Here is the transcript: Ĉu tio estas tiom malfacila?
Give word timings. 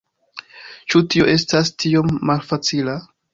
Ĉu 0.93 1.01
tio 1.15 1.27
estas 1.33 1.71
tiom 1.85 2.11
malfacila? 2.31 2.99